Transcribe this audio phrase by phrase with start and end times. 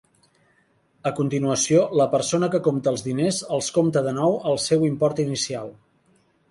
[1.09, 5.25] A continuació, la persona que compta els diners els compta de nou al seu import
[5.29, 5.73] inicial.